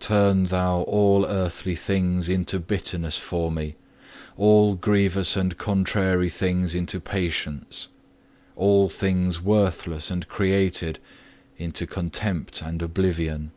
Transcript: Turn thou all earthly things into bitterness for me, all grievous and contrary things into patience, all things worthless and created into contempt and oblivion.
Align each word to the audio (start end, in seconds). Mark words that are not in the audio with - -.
Turn 0.00 0.46
thou 0.46 0.80
all 0.82 1.24
earthly 1.26 1.76
things 1.76 2.28
into 2.28 2.58
bitterness 2.58 3.18
for 3.18 3.52
me, 3.52 3.76
all 4.36 4.74
grievous 4.74 5.36
and 5.36 5.56
contrary 5.56 6.28
things 6.28 6.74
into 6.74 6.98
patience, 6.98 7.86
all 8.56 8.88
things 8.88 9.40
worthless 9.40 10.10
and 10.10 10.26
created 10.26 10.98
into 11.56 11.86
contempt 11.86 12.62
and 12.62 12.82
oblivion. 12.82 13.52